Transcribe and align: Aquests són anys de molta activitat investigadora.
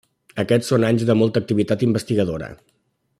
Aquests 0.43 0.71
són 0.73 0.85
anys 0.87 1.05
de 1.09 1.17
molta 1.21 1.43
activitat 1.45 1.87
investigadora. 1.91 2.53